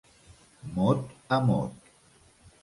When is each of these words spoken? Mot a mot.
Mot 0.77 1.13
a 1.37 1.39
mot. 1.51 1.71